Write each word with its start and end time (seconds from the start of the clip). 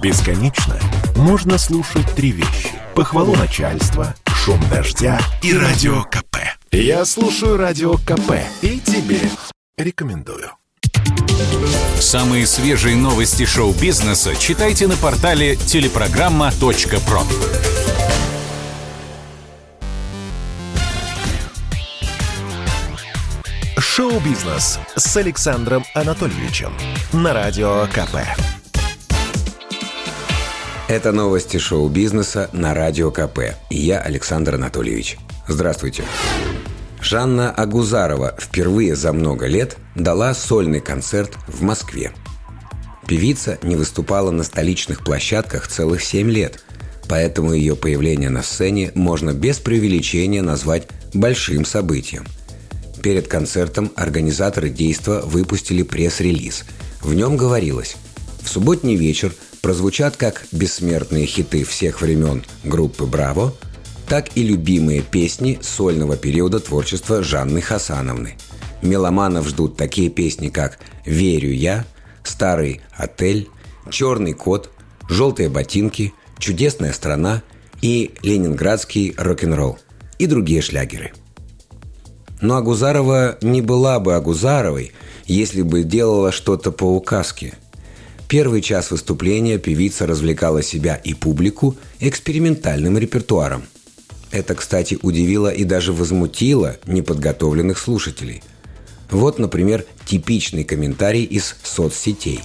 Бесконечно 0.00 0.78
можно 1.16 1.58
слушать 1.58 2.06
три 2.14 2.30
вещи. 2.30 2.70
Похвалу 2.94 3.34
начальства, 3.34 4.14
шум 4.26 4.60
дождя 4.70 5.20
и 5.42 5.52
радио 5.52 6.04
КП. 6.04 6.36
Я 6.70 7.04
слушаю 7.04 7.56
радио 7.56 7.94
КП 7.94 8.34
и 8.62 8.78
тебе 8.78 9.20
рекомендую. 9.76 10.52
Самые 11.98 12.46
свежие 12.46 12.94
новости 12.94 13.44
шоу-бизнеса 13.44 14.36
читайте 14.36 14.86
на 14.86 14.96
портале 14.96 15.56
телепрограмма.про. 15.56 17.22
Шоу-бизнес 23.78 24.78
с 24.94 25.16
Александром 25.16 25.84
Анатольевичем 25.92 26.72
на 27.12 27.32
радио 27.32 27.88
КП. 27.88 28.18
Это 30.88 31.12
новости 31.12 31.58
шоу-бизнеса 31.58 32.48
на 32.54 32.72
Радио 32.72 33.10
КП. 33.10 33.40
Я 33.68 34.00
Александр 34.00 34.54
Анатольевич. 34.54 35.18
Здравствуйте. 35.46 36.02
Жанна 37.02 37.50
Агузарова 37.50 38.34
впервые 38.40 38.96
за 38.96 39.12
много 39.12 39.44
лет 39.44 39.76
дала 39.94 40.32
сольный 40.32 40.80
концерт 40.80 41.36
в 41.46 41.60
Москве. 41.60 42.12
Певица 43.06 43.58
не 43.62 43.76
выступала 43.76 44.30
на 44.30 44.42
столичных 44.42 45.04
площадках 45.04 45.68
целых 45.68 46.02
семь 46.02 46.30
лет, 46.30 46.64
поэтому 47.06 47.52
ее 47.52 47.76
появление 47.76 48.30
на 48.30 48.42
сцене 48.42 48.90
можно 48.94 49.34
без 49.34 49.58
преувеличения 49.58 50.40
назвать 50.40 50.88
большим 51.12 51.66
событием. 51.66 52.24
Перед 53.02 53.28
концертом 53.28 53.92
организаторы 53.94 54.70
действа 54.70 55.20
выпустили 55.22 55.82
пресс-релиз. 55.82 56.64
В 57.02 57.12
нем 57.12 57.36
говорилось 57.36 57.96
«В 58.40 58.48
субботний 58.48 58.96
вечер– 58.96 59.34
прозвучат 59.60 60.16
как 60.16 60.44
бессмертные 60.52 61.26
хиты 61.26 61.64
всех 61.64 62.00
времен 62.00 62.44
группы 62.64 63.04
«Браво», 63.04 63.54
так 64.08 64.36
и 64.36 64.42
любимые 64.42 65.02
песни 65.02 65.58
сольного 65.60 66.16
периода 66.16 66.60
творчества 66.60 67.22
Жанны 67.22 67.60
Хасановны. 67.60 68.36
Меломанов 68.80 69.48
ждут 69.48 69.76
такие 69.76 70.08
песни, 70.08 70.48
как 70.48 70.78
«Верю 71.04 71.52
я», 71.52 71.84
«Старый 72.24 72.80
отель», 72.92 73.48
«Черный 73.90 74.32
кот», 74.32 74.70
«Желтые 75.08 75.48
ботинки», 75.48 76.14
«Чудесная 76.38 76.92
страна» 76.92 77.42
и 77.82 78.14
«Ленинградский 78.22 79.14
рок-н-ролл» 79.16 79.78
и 80.18 80.26
другие 80.26 80.62
шлягеры. 80.62 81.12
Но 82.40 82.56
Агузарова 82.56 83.38
не 83.40 83.62
была 83.62 84.00
бы 84.00 84.14
Агузаровой, 84.14 84.92
если 85.26 85.62
бы 85.62 85.82
делала 85.82 86.32
что-то 86.32 86.72
по 86.72 86.84
указке– 86.84 87.54
Первый 88.28 88.60
час 88.60 88.90
выступления 88.90 89.56
певица 89.56 90.06
развлекала 90.06 90.62
себя 90.62 90.96
и 90.96 91.14
публику 91.14 91.76
экспериментальным 91.98 92.98
репертуаром. 92.98 93.64
Это, 94.30 94.54
кстати, 94.54 94.98
удивило 95.00 95.48
и 95.48 95.64
даже 95.64 95.94
возмутило 95.94 96.76
неподготовленных 96.86 97.78
слушателей. 97.78 98.42
Вот, 99.10 99.38
например, 99.38 99.86
типичный 100.04 100.64
комментарий 100.64 101.24
из 101.24 101.56
соцсетей. 101.62 102.40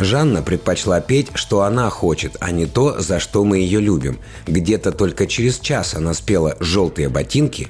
Жанна 0.00 0.42
предпочла 0.42 1.00
петь, 1.00 1.28
что 1.34 1.62
она 1.62 1.88
хочет, 1.88 2.36
а 2.40 2.50
не 2.50 2.66
то, 2.66 3.00
за 3.00 3.20
что 3.20 3.44
мы 3.44 3.58
ее 3.58 3.80
любим. 3.80 4.18
Где-то 4.48 4.90
только 4.90 5.28
через 5.28 5.60
час 5.60 5.94
она 5.94 6.14
спела 6.14 6.56
«Желтые 6.58 7.08
ботинки», 7.08 7.68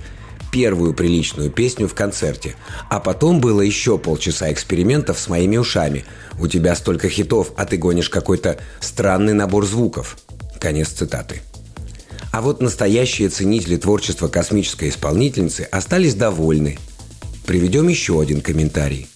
первую 0.58 0.92
приличную 0.92 1.52
песню 1.52 1.86
в 1.86 1.94
концерте. 1.94 2.56
А 2.90 2.98
потом 2.98 3.40
было 3.40 3.60
еще 3.60 3.96
полчаса 3.96 4.52
экспериментов 4.52 5.16
с 5.20 5.28
моими 5.28 5.56
ушами. 5.56 6.04
У 6.40 6.48
тебя 6.48 6.74
столько 6.74 7.08
хитов, 7.08 7.52
а 7.56 7.64
ты 7.64 7.76
гонишь 7.76 8.08
какой-то 8.10 8.58
странный 8.80 9.34
набор 9.34 9.66
звуков. 9.66 10.18
Конец 10.58 10.88
цитаты. 10.88 11.42
А 12.32 12.40
вот 12.42 12.60
настоящие 12.60 13.28
ценители 13.28 13.76
творчества 13.76 14.26
космической 14.26 14.88
исполнительницы 14.88 15.60
остались 15.70 16.16
довольны. 16.16 16.76
Приведем 17.46 17.86
еще 17.86 18.20
один 18.20 18.40
комментарий. 18.40 19.06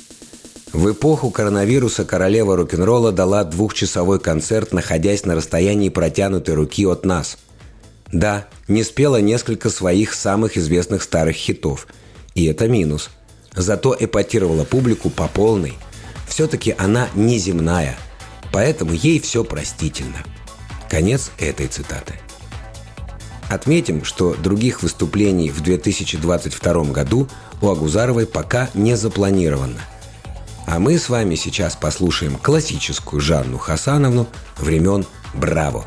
В 0.72 0.92
эпоху 0.92 1.30
коронавируса 1.30 2.04
королева 2.04 2.56
рок-н-ролла 2.56 3.10
дала 3.10 3.42
двухчасовой 3.42 4.20
концерт, 4.20 4.72
находясь 4.72 5.24
на 5.24 5.34
расстоянии 5.34 5.88
протянутой 5.88 6.54
руки 6.54 6.86
от 6.86 7.04
нас– 7.04 7.36
да, 8.12 8.46
не 8.68 8.84
спела 8.84 9.20
несколько 9.20 9.70
своих 9.70 10.12
самых 10.12 10.58
известных 10.58 11.02
старых 11.02 11.34
хитов. 11.34 11.86
И 12.34 12.44
это 12.44 12.68
минус. 12.68 13.10
Зато 13.54 13.96
эпатировала 13.98 14.64
публику 14.64 15.10
по 15.10 15.28
полной. 15.28 15.74
Все-таки 16.28 16.74
она 16.78 17.08
неземная. 17.14 17.96
Поэтому 18.52 18.92
ей 18.92 19.18
все 19.18 19.44
простительно. 19.44 20.18
Конец 20.90 21.30
этой 21.38 21.68
цитаты. 21.68 22.14
Отметим, 23.48 24.04
что 24.04 24.34
других 24.34 24.82
выступлений 24.82 25.50
в 25.50 25.62
2022 25.62 26.84
году 26.84 27.28
у 27.62 27.70
Агузаровой 27.70 28.26
пока 28.26 28.70
не 28.74 28.94
запланировано. 28.96 29.80
А 30.66 30.78
мы 30.78 30.98
с 30.98 31.08
вами 31.08 31.34
сейчас 31.34 31.76
послушаем 31.76 32.36
классическую 32.36 33.20
Жанну 33.20 33.58
Хасановну 33.58 34.26
времен 34.58 35.04
«Браво». 35.34 35.86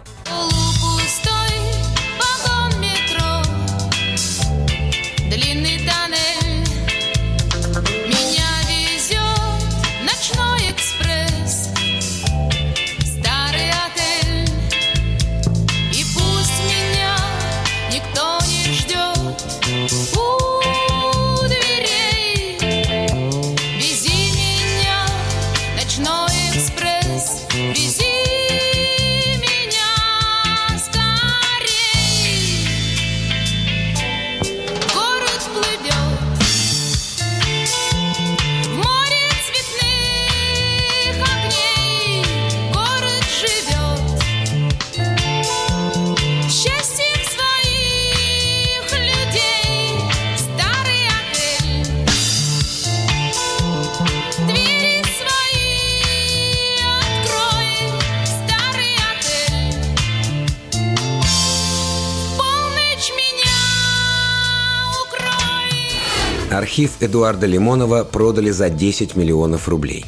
Архив 66.52 66.92
Эдуарда 67.02 67.48
Лимонова 67.48 68.04
продали 68.04 68.52
за 68.52 68.70
10 68.70 69.16
миллионов 69.16 69.68
рублей. 69.68 70.06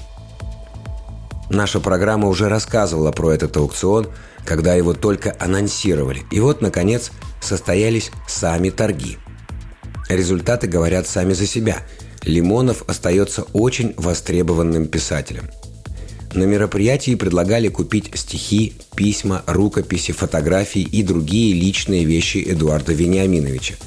Наша 1.50 1.80
программа 1.80 2.28
уже 2.28 2.48
рассказывала 2.48 3.12
про 3.12 3.32
этот 3.32 3.58
аукцион, 3.58 4.08
когда 4.46 4.76
его 4.76 4.94
только 4.94 5.36
анонсировали. 5.40 6.24
И 6.32 6.40
вот, 6.40 6.62
наконец, 6.62 7.12
состоялись 7.42 8.12
сами 8.28 8.70
торги. 8.70 9.18
Результаты 10.10 10.68
говорят 10.68 11.08
сами 11.08 11.34
за 11.34 11.48
себя. 11.48 11.80
Лимонов 12.24 12.84
остается 12.88 13.44
очень 13.54 13.94
востребованным 13.98 14.88
писателем. 14.88 15.50
На 16.34 16.44
мероприятии 16.44 17.16
предлагали 17.16 17.68
купить 17.70 18.12
стихи, 18.14 18.74
письма, 18.96 19.44
рукописи, 19.48 20.12
фотографии 20.12 20.82
и 20.82 21.02
другие 21.02 21.54
личные 21.54 22.04
вещи 22.04 22.44
Эдуарда 22.46 22.94
Вениаминовича– 22.94 23.76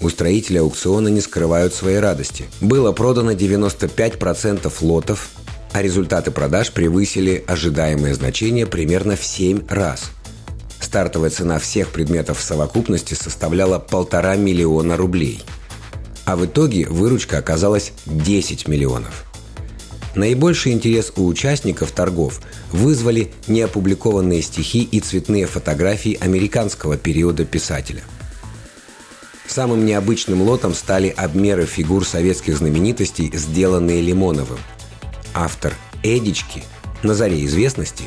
Устроители 0.00 0.56
аукциона 0.56 1.08
не 1.08 1.20
скрывают 1.20 1.74
своей 1.74 1.98
радости. 1.98 2.46
Было 2.60 2.92
продано 2.92 3.32
95% 3.32 4.72
лотов, 4.80 5.28
а 5.72 5.82
результаты 5.82 6.30
продаж 6.30 6.72
превысили 6.72 7.44
ожидаемые 7.46 8.14
значения 8.14 8.66
примерно 8.66 9.16
в 9.16 9.24
7 9.24 9.66
раз. 9.68 10.10
Стартовая 10.80 11.30
цена 11.30 11.58
всех 11.58 11.88
предметов 11.90 12.38
в 12.38 12.42
совокупности 12.42 13.12
составляла 13.12 13.78
полтора 13.78 14.36
миллиона 14.36 14.96
рублей. 14.96 15.42
А 16.24 16.36
в 16.36 16.46
итоге 16.46 16.86
выручка 16.86 17.38
оказалась 17.38 17.92
10 18.06 18.68
миллионов. 18.68 19.26
Наибольший 20.14 20.72
интерес 20.72 21.12
у 21.16 21.26
участников 21.26 21.92
торгов 21.92 22.40
вызвали 22.72 23.32
неопубликованные 23.46 24.42
стихи 24.42 24.82
и 24.82 24.98
цветные 25.00 25.46
фотографии 25.46 26.18
американского 26.20 26.96
периода 26.96 27.44
писателя– 27.44 28.02
Самым 29.50 29.84
необычным 29.84 30.42
лотом 30.42 30.74
стали 30.74 31.08
обмеры 31.08 31.66
фигур 31.66 32.06
советских 32.06 32.58
знаменитостей, 32.58 33.32
сделанные 33.34 34.00
Лимоновым. 34.00 34.60
Автор 35.34 35.74
«Эдички» 36.04 36.62
на 37.02 37.14
заре 37.14 37.44
известности 37.44 38.04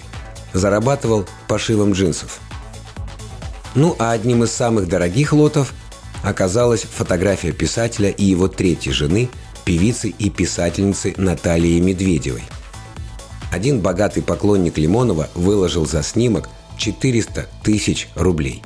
зарабатывал 0.54 1.26
пошивом 1.50 1.92
джинсов. 1.92 2.40
Ну 3.76 3.94
а 4.00 4.12
одним 4.12 4.46
из 4.46 4.54
самых 4.54 4.88
дорогих 4.88 5.34
лотов 5.34 5.74
оказалась 6.24 6.84
фотография 6.84 7.52
писателя 7.52 8.10
и 8.10 8.24
его 8.24 8.48
третьей 8.48 8.94
жены, 8.94 9.28
певицы 9.66 10.08
и 10.18 10.30
писательницы 10.30 11.14
Натальи 11.18 11.78
Медведевой. 11.82 12.44
Один 13.52 13.82
богатый 13.82 14.24
поклонник 14.24 14.78
Лимонова 14.78 15.28
выложил 15.36 15.86
за 15.86 16.04
снимок 16.04 16.48
400 16.78 17.50
тысяч 17.66 18.08
рублей. 18.16 18.64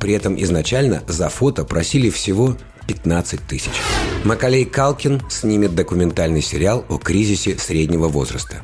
При 0.00 0.12
этом 0.12 0.40
изначально 0.42 1.02
за 1.06 1.28
фото 1.28 1.64
просили 1.64 2.10
всего 2.10 2.56
15 2.86 3.40
тысяч. 3.46 3.72
Макалей 4.24 4.64
Калкин 4.64 5.22
снимет 5.30 5.74
документальный 5.74 6.42
сериал 6.42 6.84
о 6.88 6.98
кризисе 6.98 7.58
среднего 7.58 8.08
возраста. 8.08 8.62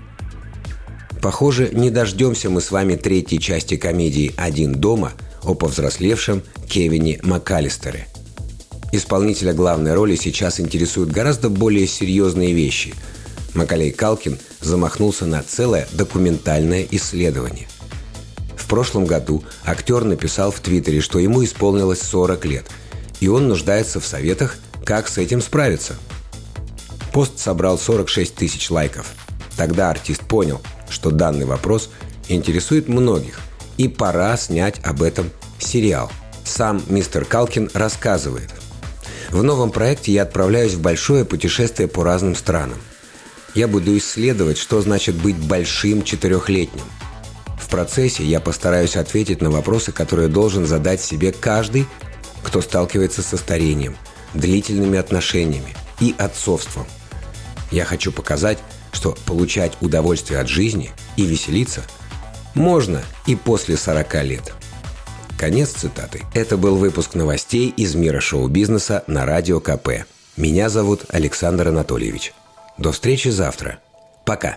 Похоже, 1.21 1.71
не 1.73 1.91
дождемся 1.91 2.51
мы 2.51 2.61
с 2.61 2.71
вами 2.71 2.97
третьей 2.97 3.41
части 3.41 3.77
комедии 3.77 4.35
«Один 4.37 4.75
дома» 4.75 5.13
о 5.43 5.55
повзрослевшем 5.55 6.43
Кевине 6.69 7.19
МакАлистере. 7.23 8.09
Исполнителя 8.93 9.53
главной 9.55 9.95
роли 9.95 10.17
сейчас 10.17 10.61
интересуют 10.61 11.11
гораздо 11.11 11.49
более 11.49 11.87
серьезные 11.87 12.53
вещи. 12.53 12.95
Макалей 13.55 13.91
Калкин 13.91 14.39
замахнулся 14.61 15.27
на 15.27 15.43
целое 15.43 15.89
документальное 15.93 16.87
исследование. 16.91 17.67
В 18.65 18.67
прошлом 18.67 19.05
году 19.05 19.45
актер 19.65 20.03
написал 20.05 20.51
в 20.51 20.59
Твиттере, 20.59 21.01
что 21.01 21.19
ему 21.19 21.45
исполнилось 21.45 22.03
40 22.03 22.45
лет– 22.47 22.67
и 23.21 23.29
он 23.29 23.49
нуждается 23.49 24.01
в 24.01 24.07
советах, 24.07 24.57
как 24.85 25.09
с 25.09 25.17
этим 25.17 25.41
справиться. 25.41 25.97
Пост 27.13 27.39
собрал 27.39 27.79
46 27.79 28.35
тысяч 28.35 28.71
лайков. 28.71 29.07
Тогда 29.57 29.89
артист 29.89 30.21
понял, 30.23 30.61
что 30.91 31.11
данный 31.11 31.47
вопрос 31.47 31.89
интересует 32.29 32.87
многих, 32.87 33.41
и 33.79 33.89
пора 33.89 34.37
снять 34.37 34.79
об 34.85 35.03
этом 35.03 35.31
сериал. 35.59 36.11
Сам 36.45 36.83
мистер 36.89 37.25
Калкин 37.25 37.71
рассказывает. 37.73 38.51
В 39.31 39.43
новом 39.43 39.71
проекте 39.71 40.13
я 40.13 40.25
отправляюсь 40.25 40.75
в 40.75 40.83
большое 40.83 41.25
путешествие 41.25 41.89
по 41.89 42.05
разным 42.05 42.35
странам. 42.35 42.79
Я 43.55 43.69
буду 43.69 43.97
исследовать, 43.97 44.59
что 44.59 44.83
значит 44.83 45.15
быть 45.15 45.37
большим 45.37 46.03
четырехлетним. 46.03 46.85
В 47.59 47.69
процессе 47.69 48.25
я 48.25 48.41
постараюсь 48.41 48.97
ответить 48.97 49.41
на 49.41 49.51
вопросы, 49.51 49.93
которые 49.93 50.29
должен 50.29 50.67
задать 50.67 51.01
себе 51.01 51.33
каждый, 51.33 51.87
кто 52.43 52.61
сталкивается 52.61 53.23
со 53.23 53.37
старением, 53.37 53.97
длительными 54.35 54.99
отношениями 54.99 55.75
и 56.01 56.15
отцовством. 56.19 56.87
Я 57.71 57.85
хочу 57.85 58.13
показать, 58.13 58.59
что 58.93 59.17
получать 59.27 59.73
удовольствие 59.81 60.41
от 60.41 60.49
жизни 60.49 60.93
и 61.17 61.25
веселиться 61.25 61.83
можно 62.55 63.03
и 63.27 63.35
после 63.35 63.77
40 63.77 64.25
лет. 64.25 64.55
Конец 65.37 65.71
цитаты. 65.71 66.23
Это 66.33 66.57
был 66.57 66.77
выпуск 66.77 67.15
новостей 67.15 67.69
из 67.77 67.95
мира 67.95 68.21
шоу-бизнеса 68.21 69.03
на 69.07 69.27
Радио 69.27 69.61
КП. 69.61 70.07
Меня 70.37 70.69
зовут 70.69 71.05
Александр 71.09 71.69
Анатольевич. 71.69 72.33
До 72.79 72.93
встречи 72.93 73.29
завтра. 73.29 73.79
Пока. 74.25 74.57